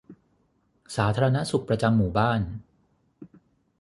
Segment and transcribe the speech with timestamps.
[0.95, 2.39] สาธารณสุขประจำหมู่บ้าน